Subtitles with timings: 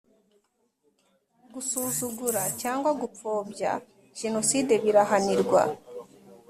[1.53, 3.71] Gusuzugura cyangwa gupfobya
[4.19, 5.61] jenoside birahanirwa